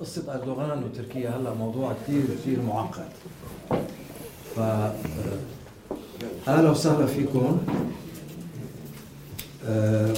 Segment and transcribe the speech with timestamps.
[0.00, 3.08] قصة أردوغان وتركيا هلا موضوع كثير كثير معقد.
[4.56, 4.94] ف آه،
[6.48, 7.58] أهلا وسهلا فيكم.
[9.66, 10.14] آه،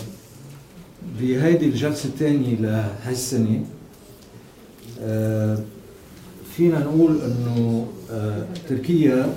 [1.21, 3.65] بهيدي الجلسة الثانية لهي السنة
[5.01, 5.59] آه،
[6.57, 7.87] فينا نقول إنه
[8.69, 9.35] تركيا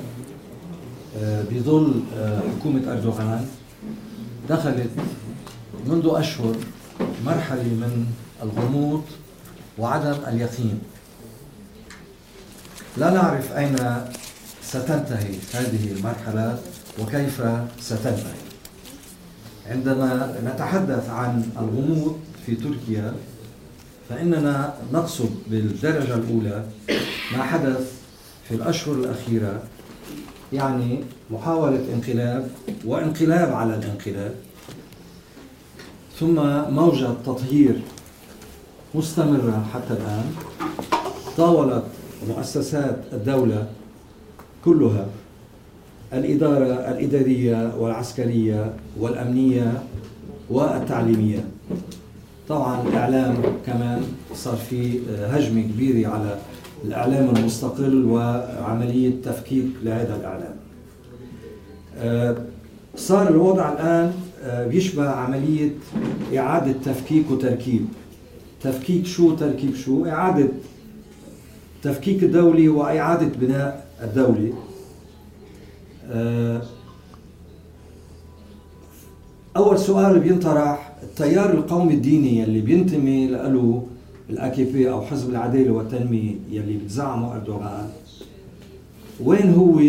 [1.52, 2.04] بظل
[2.60, 3.48] حكومة أردوغان
[4.50, 4.90] دخلت
[5.88, 6.56] منذ أشهر
[7.26, 8.06] مرحلة من
[8.44, 9.04] الغموض
[9.80, 10.80] وعدم اليقين.
[12.98, 13.76] لا نعرف أين
[14.64, 16.60] ستنتهي هذه المرحلة
[17.02, 17.42] وكيف
[17.82, 18.46] ستنتهي.
[19.70, 23.14] عندما نتحدث عن الغموض في تركيا
[24.10, 26.64] فإننا نقصد بالدرجة الأولى
[27.38, 27.92] ما حدث
[28.48, 29.64] في الأشهر الأخيرة
[30.54, 32.50] يعني محاولة انقلاب
[32.86, 34.36] وانقلاب على الانقلاب
[36.20, 36.36] ثم
[36.74, 37.82] موجة تطهير
[38.96, 40.26] مستمرة حتى الآن.
[41.38, 41.84] طاولت
[42.28, 43.68] مؤسسات الدولة
[44.66, 45.06] كلها
[46.14, 49.84] الإدارة الإدارية والعسكرية والأمنية
[50.50, 51.46] والتعليمية.
[52.50, 54.04] طبعا الإعلام كمان
[54.34, 56.38] صار في هجمة كبيرة على
[56.86, 60.56] الإعلام المستقل وعملية تفكيك لهذا الإعلام.
[62.96, 64.14] صار الوضع الآن
[64.70, 65.70] بيشبه عملية
[66.38, 67.86] إعادة تفكيك وتركيب.
[68.66, 70.48] تفكيك شو تركيب شو؟ إعادة
[71.84, 74.54] تفكيك الدولي وإعادة بناء الدولة
[79.58, 83.88] أول سؤال بينطرح التيار القومي الديني يلي بينتمي له
[84.30, 87.90] الاكي بي أو حزب العدالة والتنمية يلي بتزعمه إردوغان
[89.24, 89.82] وين هو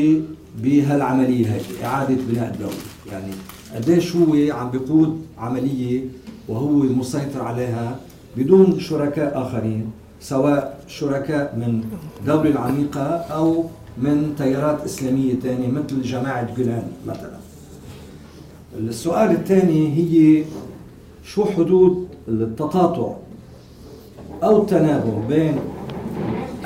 [0.62, 2.74] بهالعملية هي إعادة بناء الدولة.
[3.12, 3.32] يعني
[3.74, 6.04] قديش هو عم بيقود عملية
[6.48, 7.96] وهو المسيطر عليها؟
[8.36, 11.84] بدون شركاء آخرين سواء شركاء من
[12.20, 13.64] الدولة العميقة أو
[13.98, 17.36] من تيارات إسلامية ثانية مثل جماعة جولان مثلا.
[18.78, 20.44] السؤال الثاني هي
[21.24, 23.12] شو حدود التقاطع
[24.42, 25.56] أو التناغم بين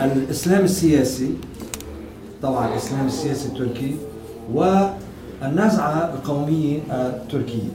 [0.01, 1.31] الإسلام السياسي
[2.43, 3.97] طبعا الإسلام السياسي التركي
[4.55, 7.71] والنزعة القومية التركية؟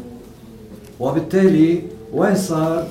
[0.99, 1.81] وبالتالي
[2.13, 2.87] وين صار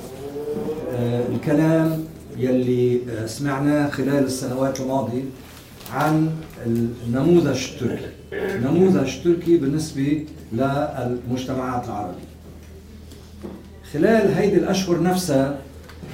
[1.35, 2.03] الكلام
[2.37, 5.23] يلي سمعناه خلال السنوات الماضية
[5.93, 6.31] عن
[6.65, 8.09] النموذج التركي.
[8.33, 12.25] النموذج التركي بالنسبة للمجتمعات العربية.
[13.93, 15.57] خلال هيدي الأشهر نفسها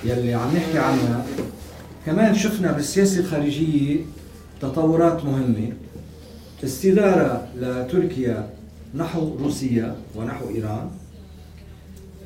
[0.04, 1.26] يلي عم نحكي عنها
[2.06, 3.98] كمان شفنا بالسياسة الخارجية
[4.62, 5.74] تطورات مهمة.
[6.64, 8.50] استدارة لتركيا
[8.96, 10.90] نحو روسيا ونحو إيران.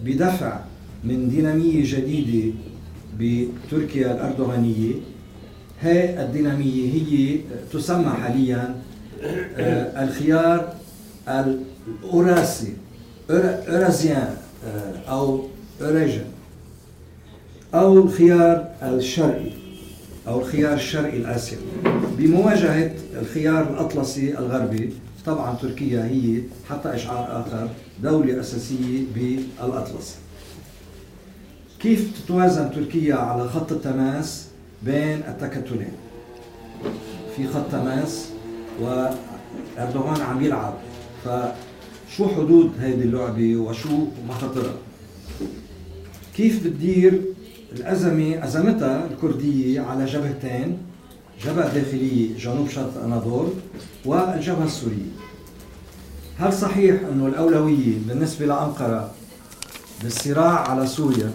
[0.04, 0.60] بدفع
[1.06, 2.54] من دينامية جديدة
[3.20, 4.94] بتركيا الأردوغانية.
[5.82, 7.40] هي الدينامية هي
[7.74, 8.76] تسمى حاليا
[9.58, 10.74] آه، الخيار
[11.30, 12.74] الأوراسي
[13.30, 14.36] أورازيان
[14.68, 15.42] آه، أو
[15.82, 16.24] أوريجن
[17.74, 19.52] أو الخيار الشرقي
[20.28, 21.62] أو الخيار الشرقي الآسيوي.
[22.18, 22.92] بمواجهة
[23.22, 24.94] الخيار الأطلسي الغربي
[25.26, 27.70] طبعا تركيا هي حتى إشعار آخر
[28.04, 30.16] دولة أساسية بالاطلسي
[31.85, 34.47] كيف تتوازن تركيا على خط التماس
[34.84, 35.91] بين التكتلين؟
[37.35, 38.29] في خط تماس
[38.81, 40.74] وإردوغان عم يلعب
[41.25, 44.74] فشو حدود هذه اللعبة وشو مخاطرها؟
[46.35, 47.22] كيف بتدير
[47.72, 50.78] الأزمة أزمتها الكردية على جبهتين
[51.45, 53.47] جبهة داخلية جنوب شرق أناضول
[54.06, 55.12] والجبهة السورية؟
[56.38, 59.12] هل صحيح أنه الأولوية بالنسبة لأنقرة
[60.03, 61.31] بالصراع على سوريا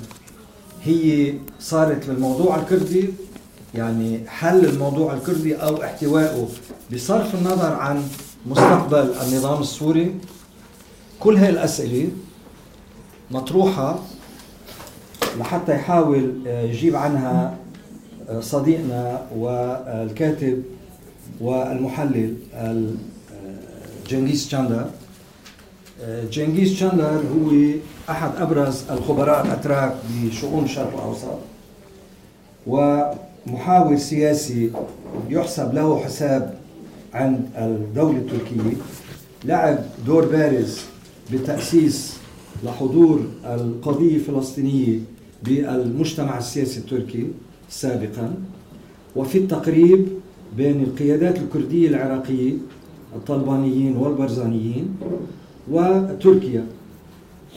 [0.85, 3.05] هي صارت للموضوع الكردي
[3.75, 6.49] يعني حل الموضوع الكردي أو احتوائه
[6.93, 8.03] بصرف النظر عن
[8.47, 10.15] مستقبل النظام السوري.
[11.21, 12.09] كل هاي الأسئلة
[13.31, 13.99] مطروحة
[15.39, 17.57] لحتى يحاول يجيب عنها
[18.41, 20.63] صديقنا والكاتب
[21.41, 22.35] والمحلل
[24.09, 24.87] جنغيز شاندر
[26.33, 27.05] جنغيز شاندر
[27.35, 27.51] هو
[28.11, 29.95] احد ابرز الخبراء الاتراك
[30.25, 31.39] بشؤون الشرق الاوسط
[32.67, 34.71] ومحاور سياسي
[35.29, 36.55] يحسب له حساب
[37.15, 38.77] عند الدولة التركية
[39.45, 40.81] لعب دور بارز
[41.33, 42.17] بتأسيس
[42.65, 44.99] لحضور القضية الفلسطينية
[45.45, 47.27] بالمجتمع السياسي التركي
[47.71, 48.35] سابقا.
[49.17, 50.09] وفي التقريب
[50.57, 52.53] بين القيادات الكردية العراقية
[53.17, 54.97] الطلبانيين والبرزانيين
[55.71, 56.67] وتركيا.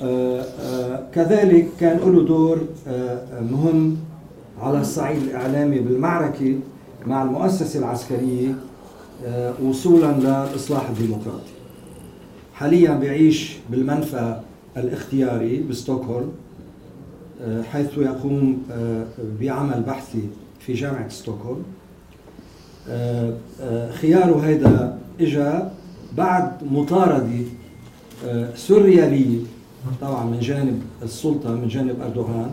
[0.01, 3.97] آه، آه، كذلك كان له دور آه، مهم
[4.61, 6.59] على الصعيد الإعلامي بالمعركة
[7.05, 8.55] مع المؤسسة العسكرية
[9.63, 11.53] وصولا للإصلاح الديمقراطي.
[12.53, 14.39] حاليا بيعيش بالمنفى
[14.77, 16.31] الاختياري بستوكهولم
[17.71, 18.63] حيث يقوم
[19.41, 20.21] بعمل بحثي
[20.59, 21.63] في جامعة ستوكهولم.
[24.01, 25.51] خياره هيدا اجى
[26.17, 27.45] بعد مطاردة
[28.55, 29.39] سوريالية
[30.01, 32.51] طبعا من جانب السلطة من جانب أردوغان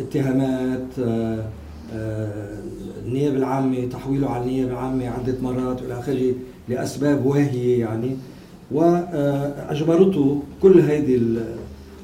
[0.00, 0.98] اتهامات
[3.06, 6.34] النيابة العامة تحويله على النيابة العامة عدة مرات وإلى آخره
[6.68, 8.16] لأسباب واهية يعني
[8.70, 11.20] واجبرته كل هذه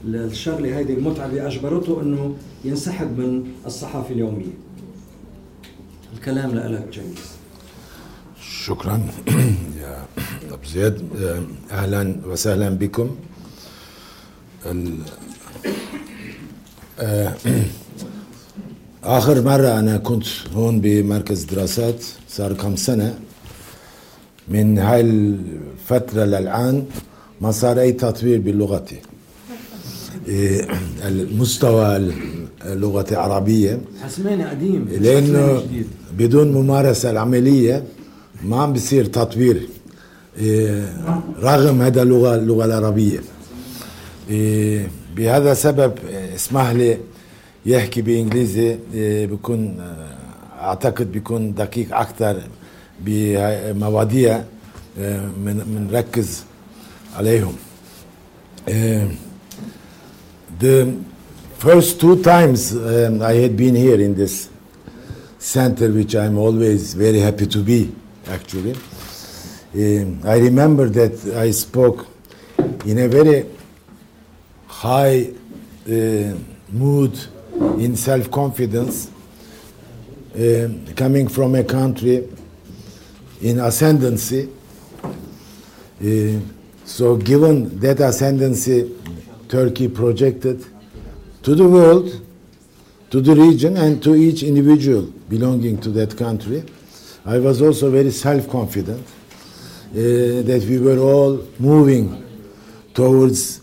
[0.05, 2.35] الشغلة هذه المتعبة أجبرته إنه
[2.65, 4.55] ينسحب من الصحافة اليومية.
[6.15, 7.33] الكلام لك جميس.
[8.41, 9.03] شكرا
[10.53, 13.11] طب زياد آه، أهلا وسهلا بكم.
[17.01, 17.35] آه،
[19.05, 23.19] آخر مرة أنا كنت هون بمركز دراسات صار كم سنة.
[24.49, 26.85] من هاي الفترة للآن
[27.41, 28.97] ما صار أي تطوير بلغتي
[30.29, 30.69] إيه،
[31.09, 32.13] المستوى
[32.67, 33.81] اللغة العربية.
[34.03, 35.63] حسمين قديم لأنه
[36.19, 37.85] بدون ممارسة العملية
[38.45, 39.69] ما عم بصير تطوير.
[41.43, 43.21] رغم هذا اللغة اللغة العربية.
[44.31, 45.93] إيه، بهذا السبب
[46.35, 46.99] اسمح لي
[47.67, 52.43] يحكي بإنجليزي إيه، بيكون آه، أعتقد بيكون دقيق أكثر
[53.01, 54.45] بمواضيع
[55.45, 56.43] من بنركز
[57.17, 57.55] عليهم.
[58.69, 59.09] إيه،
[60.61, 60.87] the
[61.59, 64.49] first two times um, I had been here in this
[65.39, 67.91] center which I'm always very happy to be
[68.29, 68.75] actually.
[69.75, 72.07] I remember that I spoke
[72.85, 73.47] in a very
[74.67, 75.31] high
[75.89, 76.35] uh,
[76.71, 77.19] mood
[77.79, 79.11] in self confidence,
[80.35, 82.29] uh, coming from a country
[83.41, 84.51] in ascendancy.
[86.05, 86.41] Uh,
[86.85, 88.95] so, given that ascendancy,
[89.49, 90.67] Turkey projected
[91.45, 92.21] to the world,
[93.09, 96.63] to the region, and to each individual belonging to that country,
[97.25, 99.07] I was also very self confident
[99.93, 102.25] that we were all moving
[102.95, 103.61] towards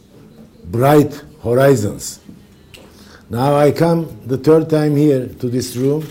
[0.65, 2.19] bright horizons.
[3.29, 6.05] Now I come the third time here to this room,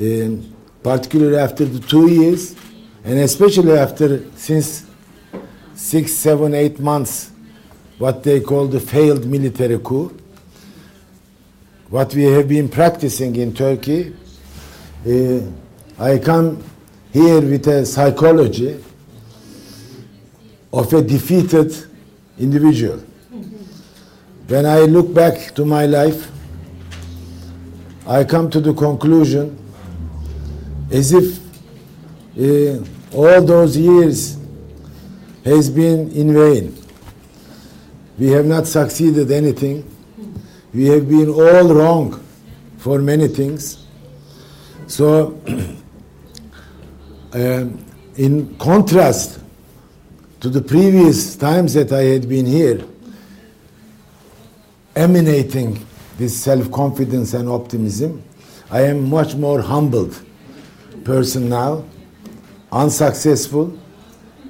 [0.00, 2.56] um, particularly after the two years,
[3.04, 4.86] and especially after since
[5.74, 7.30] six, seven, eight months,
[7.98, 10.16] what they call the failed military coup.
[11.88, 14.14] What we have been practicing in Turkey,
[15.06, 15.40] uh,
[15.98, 16.64] I come
[17.12, 18.82] here with a psychology
[20.74, 21.72] of a defeated
[22.36, 22.98] individual.
[24.48, 26.30] When I look back to my life,
[28.06, 29.56] I come to the conclusion
[30.90, 31.38] as if
[32.36, 32.84] uh,
[33.16, 34.36] all those years
[35.44, 36.76] has been in vain.
[38.18, 39.88] We have not succeeded anything.
[40.72, 42.20] We have been all wrong
[42.78, 43.86] for many things.
[44.88, 45.40] So,
[47.32, 47.84] um,
[48.16, 49.43] in contrast
[50.44, 52.84] to the previous times that I had been here,
[54.94, 55.86] emanating
[56.18, 58.22] this self-confidence and optimism.
[58.70, 60.20] I am much more humbled
[61.02, 61.82] person now,
[62.70, 63.72] unsuccessful,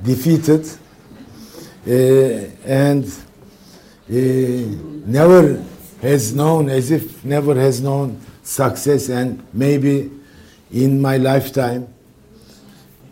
[0.02, 0.66] defeated,
[1.86, 1.92] uh,
[2.66, 4.12] and uh,
[5.06, 5.64] never
[6.02, 10.10] has known, as if never has known success, and maybe
[10.72, 11.86] in my lifetime,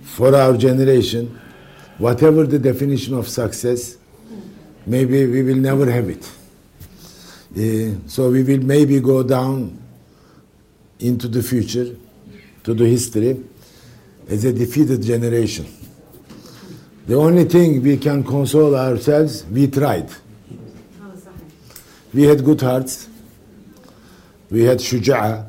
[0.03, 1.39] for our generation,
[1.99, 3.97] whatever the definition of success,
[4.87, 6.25] maybe we will never have it.
[7.55, 9.79] Uh, so we will maybe go down
[10.99, 11.95] into the future,
[12.65, 13.45] to the history,
[14.29, 15.67] as a defeated generation.
[17.07, 20.09] The only thing we can console ourselves, we tried.
[22.15, 23.09] We had good hearts.
[24.51, 25.47] We had shuja'a.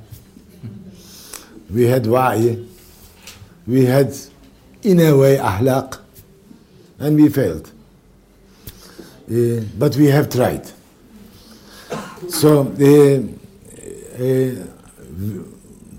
[1.69, 2.67] We had wa'i.
[3.67, 4.13] We had,
[4.81, 5.99] in a way, ahlaq.
[7.03, 7.69] And we failed.
[9.29, 10.65] Uh, but we have tried.
[12.29, 13.19] So, uh,
[14.23, 14.55] uh,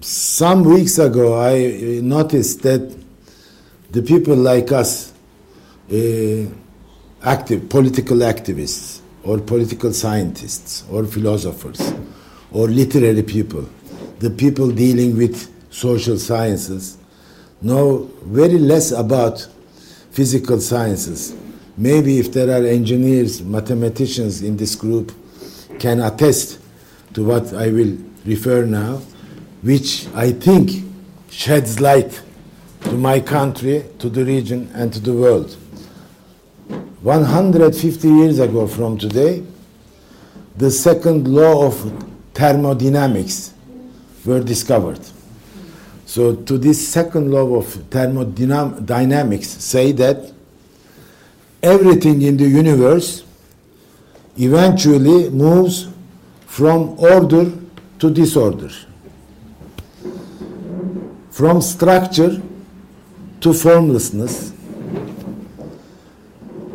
[0.00, 2.96] some weeks ago, I noticed that
[3.90, 5.12] the people like us,
[5.92, 6.46] uh,
[7.22, 11.92] active political activists, or political scientists, or philosophers,
[12.50, 13.68] or literary people,
[14.20, 16.96] the people dealing with social sciences,
[17.60, 19.46] know very less about
[20.14, 21.34] physical sciences.
[21.76, 25.10] Maybe if there are engineers, mathematicians in this group,
[25.80, 26.60] can attest
[27.14, 28.98] to what I will refer now,
[29.62, 30.84] which I think
[31.30, 32.22] sheds light
[32.82, 35.56] to my country, to the region, and to the world.
[37.02, 39.42] 150 years ago from today,
[40.56, 43.52] the second law of thermodynamics
[44.24, 45.00] were discovered.
[46.14, 50.32] So to this second law of thermodynamics say that
[51.60, 53.24] everything in the universe
[54.38, 55.88] eventually moves
[56.46, 57.50] from order
[57.98, 58.70] to disorder,
[61.32, 62.40] from structure
[63.40, 64.52] to formlessness,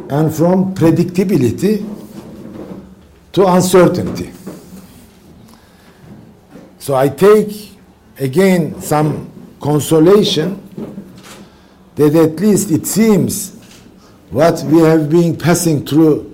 [0.10, 1.88] and from predictability
[3.31, 4.34] to uncertainty.
[6.79, 7.78] So I take
[8.20, 10.66] again some consolation
[11.96, 13.56] that at least it seems
[14.30, 16.26] what we have been passing through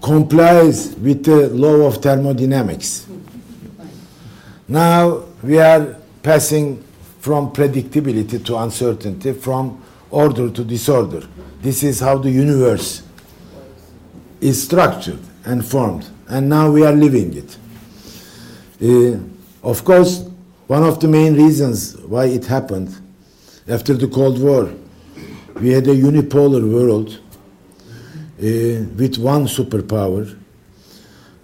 [0.00, 3.06] complies with the law of thermodynamics.
[4.68, 6.82] Now we are passing
[7.20, 11.26] from predictability to uncertainty, from order to disorder.
[11.60, 13.02] This is how the universe
[14.40, 17.56] is structured and formed, and now we are living it.
[18.80, 19.18] Uh,
[19.62, 20.24] of course,
[20.66, 22.94] one of the main reasons why it happened
[23.68, 24.72] after the Cold War,
[25.56, 27.20] we had a unipolar world
[28.38, 30.38] uh, with one superpower.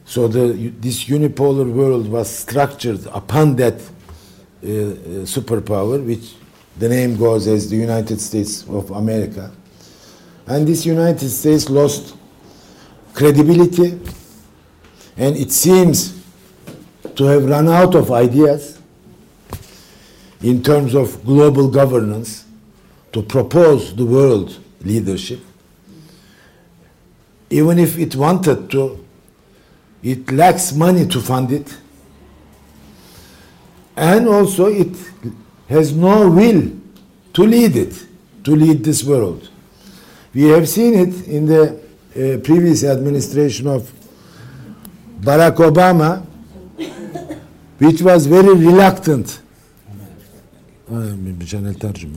[0.05, 4.67] So the, this unipolar world was structured upon that uh,
[5.27, 6.35] superpower, which
[6.79, 9.51] the name goes as the United States of America.
[10.47, 12.17] And this United States lost
[13.13, 13.99] credibility,
[15.17, 16.24] and it seems
[17.17, 18.81] to have run out of ideas
[20.43, 22.45] in terms of global governance
[23.13, 25.41] to propose the world leadership.
[27.51, 29.05] Even if it wanted to,
[30.03, 31.77] it lacks money to fund it.
[33.97, 34.95] And also, it
[35.69, 36.71] has no will
[37.33, 38.07] to lead it,
[38.43, 39.49] to lead this world.
[40.35, 43.91] We have seen it in the uh, previous administration of
[45.21, 46.27] Barack Obama,
[47.79, 49.41] Which was very reluctant.
[50.91, 52.15] Bir tane tercüme.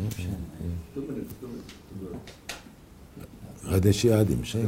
[3.70, 4.52] Hadeşi adiymiş.
[4.52, 4.62] Şey,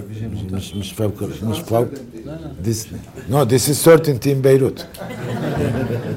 [2.64, 2.88] this,
[3.30, 4.88] no, this is certainty in Beirut.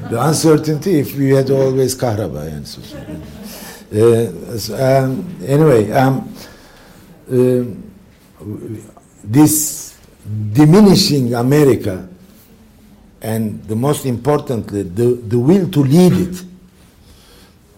[0.09, 2.63] The uncertainty if we had always Kahraba yani.
[3.93, 6.23] Uh, ee, so, um, anyway, um,
[7.31, 7.63] uh,
[9.33, 9.93] this
[10.55, 11.97] diminishing America
[13.23, 16.43] and the most importantly the, the will to lead it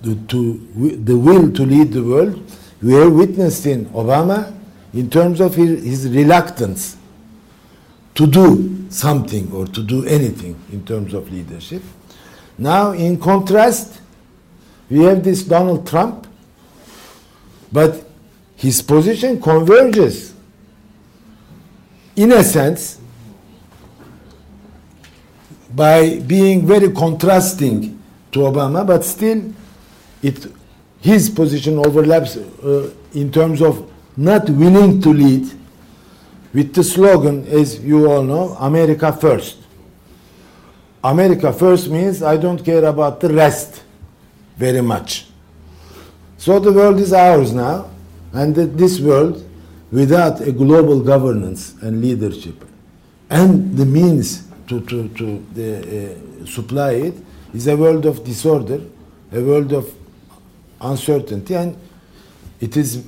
[0.01, 0.57] the, to,
[1.03, 4.53] the will to lead the world we have witnessed in Obama
[4.93, 6.97] in terms of his, his reluctance
[8.15, 11.83] to do something or to do anything in terms of leadership.
[12.57, 14.01] Now, in contrast,
[14.89, 16.27] we have this Donald Trump,
[17.71, 18.07] but
[18.55, 20.33] his position converges,
[22.15, 23.01] in a sense,
[25.75, 28.01] by being very contrasting
[28.31, 29.53] to Obama, but still,
[30.23, 30.47] it,
[31.01, 35.51] his position overlaps uh, in terms of not willing to lead
[36.53, 39.57] with the slogan, as you all know, America first.
[41.03, 43.83] America first means I don't care about the rest
[44.57, 45.27] very much.
[46.37, 47.89] So the world is ours now,
[48.31, 49.47] and this world,
[49.91, 52.63] without a global governance and leadership,
[53.29, 57.15] and the means to, to, to uh, supply it,
[57.53, 58.81] is a world of disorder,
[59.31, 59.93] a world of
[60.81, 61.77] uncertainty, and
[62.59, 63.05] it is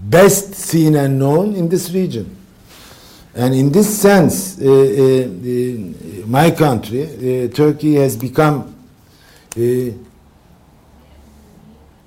[0.00, 2.36] best seen and known in this region.
[3.34, 8.70] And in this sense, uh, uh, my country, uh, Turkey, has become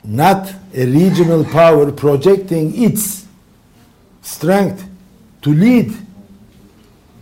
[0.03, 3.25] not a regional power projecting its
[4.21, 4.87] strength
[5.41, 5.93] to lead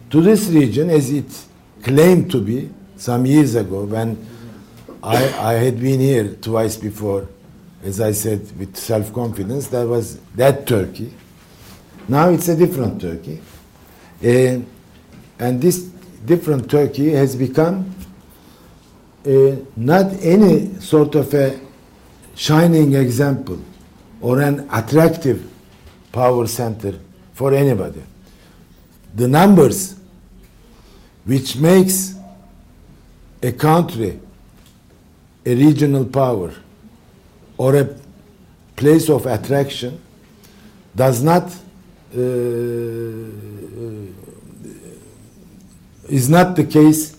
[0.10, 1.45] to this region as it
[1.86, 4.18] claimed to be some years ago when
[5.02, 5.18] I,
[5.52, 7.30] I had been here twice before
[7.86, 11.14] as I said, with self confidence, that was that Turkey.
[12.08, 13.40] Now it's a different Turkey.
[14.24, 14.62] Uh,
[15.38, 15.84] and this
[16.26, 17.94] different Turkey has become
[19.24, 21.60] uh, not any sort of a
[22.34, 23.60] shining example
[24.20, 25.48] or an attractive
[26.12, 26.98] power center
[27.34, 28.02] for anybody.
[29.14, 30.00] The numbers
[31.26, 32.16] which makes
[33.42, 34.20] a country
[35.46, 36.52] a regional power
[37.58, 37.96] or a
[38.76, 40.02] place of attraction
[40.96, 41.44] does not
[42.16, 42.20] uh,
[46.08, 47.16] is not the case,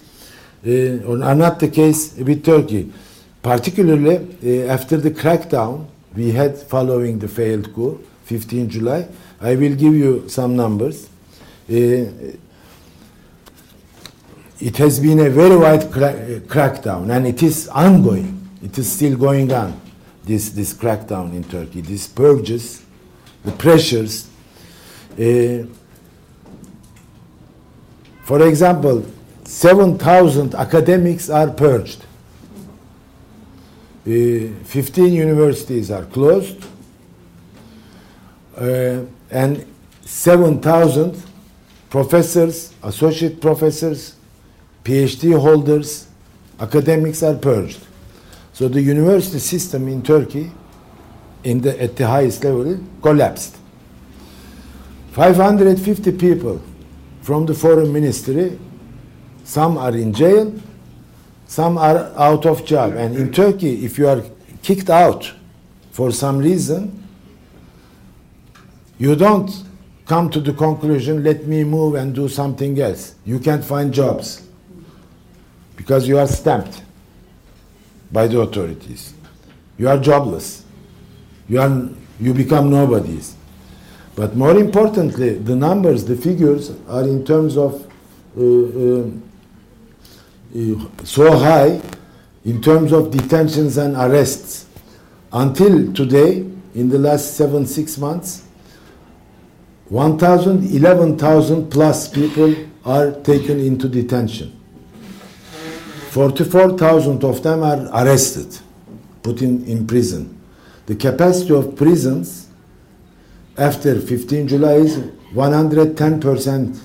[0.67, 2.93] uh, or not the case with Turkey.
[3.43, 9.07] Particularly uh, after the crackdown we had following the failed coup, 15 July.
[9.41, 11.09] I will give you some numbers.
[11.69, 12.07] Uh,
[14.61, 18.49] it has been a very wide cra crackdown, and it is ongoing.
[18.63, 19.81] It is still going on.
[20.25, 22.85] This this crackdown in Turkey, these purges,
[23.45, 24.29] the pressures.
[25.13, 25.67] Uh,
[28.25, 29.07] for example,
[29.45, 32.05] 7,000 academics are purged.
[34.05, 36.65] Uh, 15 universities are closed.
[38.57, 39.65] Uh, and
[40.05, 41.23] 7,000
[41.89, 44.17] professors, associate professors,
[44.87, 46.07] PhD holders,
[46.61, 47.81] academics are purged.
[48.53, 50.53] So the university system in Turkey,
[51.43, 53.57] in the, at the highest level, collapsed.
[55.11, 56.63] 550 people
[57.21, 58.61] from the foreign ministry,
[59.43, 60.55] some are in jail,
[61.49, 62.95] some are out of job.
[62.95, 64.23] And in Turkey, if you are
[64.63, 65.33] kicked out
[65.91, 67.03] for some reason,
[68.99, 69.51] you don't
[70.07, 73.17] come to the conclusion, let me move and do something else.
[73.25, 74.46] You can't find jobs
[75.77, 76.83] because you are stamped
[78.11, 79.15] by the authorities.
[79.79, 80.65] You are jobless.
[81.49, 83.37] You, are, you become nobodies.
[84.15, 87.87] But more importantly, the numbers, the figures are in terms of
[88.37, 89.11] uh, uh,
[90.57, 91.81] uh, so high
[92.45, 94.67] in terms of detentions and arrests.
[95.33, 96.39] Until today,
[96.75, 98.45] in the last seven, six months,
[99.89, 102.55] 1,000, 11,000 plus people
[102.85, 104.56] are taken into detention.
[106.17, 108.59] 44,000 of them are arrested,
[109.23, 110.41] put in, in prison.
[110.87, 112.49] The capacity of prisons
[113.59, 114.97] after 15 July is
[115.35, 116.81] 110 percent.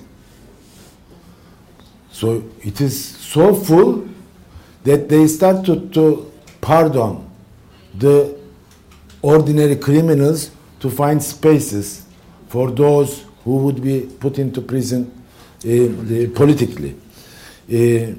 [2.10, 4.06] So it is so full
[4.84, 7.26] that they started to, to pardon
[7.94, 8.38] the
[9.22, 12.04] ordinary criminals to find spaces
[12.48, 15.10] for those who would be put into prison
[15.64, 16.96] uh, politically.
[17.72, 18.12] Uh,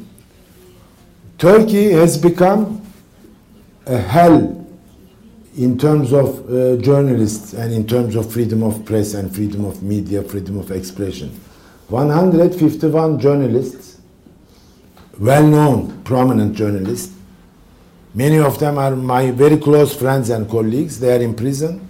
[1.43, 2.81] Turkey has become
[3.85, 4.65] a hell
[5.57, 9.83] in terms of uh, journalists and in terms of freedom of press and freedom of
[9.83, 11.37] media, freedom of expression.
[11.89, 13.99] 151 journalists,
[15.19, 17.13] well known, prominent journalists,
[18.13, 21.85] many of them are my very close friends and colleagues, they are in prison.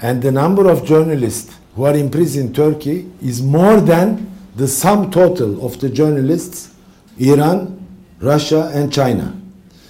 [0.00, 4.68] And the number of journalists who are in prison in Turkey is more than the
[4.68, 6.72] sum total of the journalists
[7.18, 7.75] Iran,
[8.20, 9.34] Russia, and China.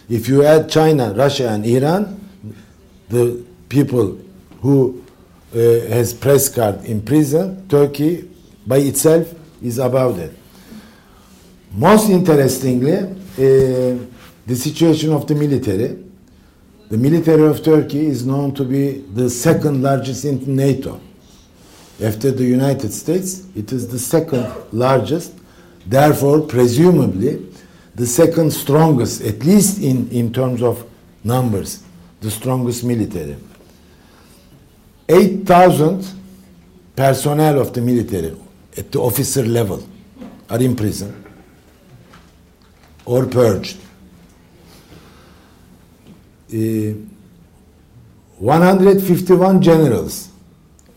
[0.09, 2.21] If you add China, Russia, and Iran,
[3.09, 4.19] the people
[4.61, 5.05] who
[5.55, 8.29] uh, has press card in prison, Turkey
[8.67, 10.33] by itself is above it.
[11.73, 13.99] Most interestingly, uh,
[14.47, 16.03] the situation of the military.
[16.89, 21.01] The military of Turkey is known to be the second largest in NATO.
[22.03, 25.33] After the United States, it is the second largest,
[25.85, 27.45] therefore, presumably,
[27.97, 30.87] the second strongest, at least in, in terms of
[31.25, 31.83] numbers
[32.21, 33.37] the strongest military.
[35.09, 36.07] 8,000
[36.95, 38.37] personnel of the military
[38.77, 39.87] at the officer level
[40.51, 41.25] are in prison
[43.05, 43.79] or purged.
[46.53, 46.93] Uh,
[48.39, 50.31] 151 generals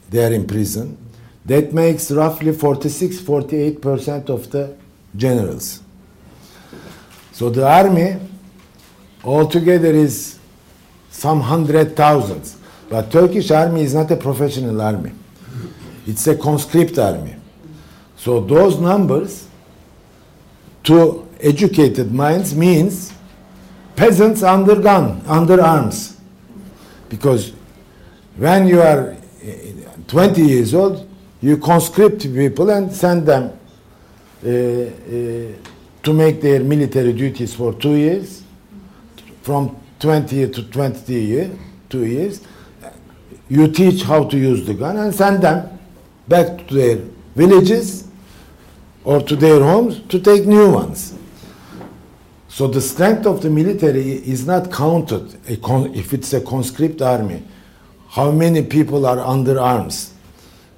[0.10, 0.98] they are in prison.
[1.46, 4.76] That makes roughly 46 48% of the
[5.16, 5.82] generals.
[7.40, 8.18] So the army
[9.24, 10.40] altogether is
[11.10, 12.58] some hundred thousands.
[12.90, 15.14] But Turkish army is not a professional army.
[16.06, 17.38] It's a conscript army.
[18.18, 19.48] So those numbers
[20.84, 23.14] to educated minds means
[23.96, 26.18] peasants under gun, under arms.
[27.08, 27.54] Because
[28.36, 29.16] when you are
[30.08, 31.08] 20 years old,
[31.40, 33.58] you conscript people and send them
[34.46, 35.70] uh, uh,
[36.10, 38.42] to make their military duties for two years.
[39.44, 41.56] From 20 to 20 years,
[41.88, 42.42] two years,
[43.48, 45.78] you teach how to use the gun and send them
[46.28, 46.96] back to their
[47.36, 48.08] villages
[49.04, 51.16] or to their homes to take new ones.
[52.48, 57.44] So the strength of the military is not counted if it's a conscript army.
[58.08, 60.16] How many people are under arms?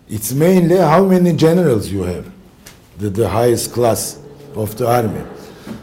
[0.10, 2.30] It's mainly how many generals you have,
[2.98, 4.21] the, the highest class
[4.56, 5.24] of the army.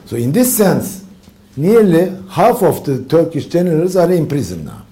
[0.06, 1.04] So in this sense,
[1.56, 4.86] nearly half of the Turkish generals are in prison now.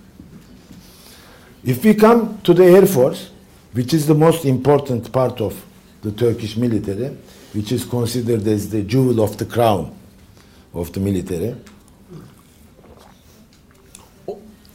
[1.65, 3.31] If we come to the Air Force,
[3.73, 5.63] which is the most important part of
[6.03, 7.17] the Turkish military,
[7.53, 9.97] which is considered as the jewel of the crown
[10.73, 11.57] of the military.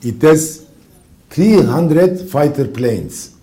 [0.01, 0.67] It has
[1.29, 3.35] 300 fighter planes.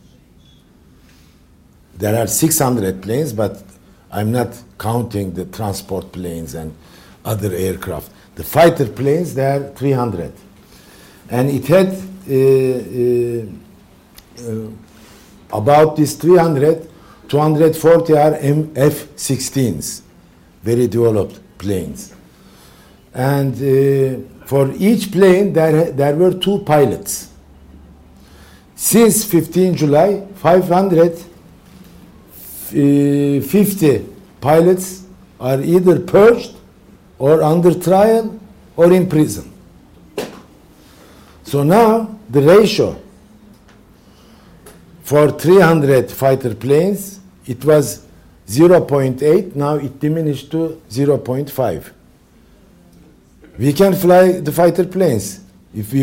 [1.97, 3.63] There are 600 planes, but
[4.11, 6.75] I'm not counting the transport planes and
[7.25, 8.11] other aircraft.
[8.35, 10.33] The fighter planes, there are 300.
[11.31, 11.89] And it had
[12.29, 12.35] uh,
[13.05, 13.45] uh,
[14.51, 14.71] uh,
[15.53, 16.89] about these 300,
[17.29, 20.03] 240 are F-16s,
[20.63, 22.15] very developed planes.
[23.13, 27.29] And uh, for each plane, there, there were two pilots.
[28.75, 30.27] Since 15 July,
[32.71, 34.01] 550 uh,
[34.41, 35.05] pilots
[35.41, 36.55] are either purged
[37.19, 38.39] or under trial
[38.77, 39.53] or in prison.
[41.45, 43.01] So now the ratio
[45.03, 48.05] for 300 fighter planes, it was
[48.47, 51.93] 0.8, now it diminished to 0.5.
[53.59, 55.41] We can fly the fighter planes
[55.75, 55.97] if we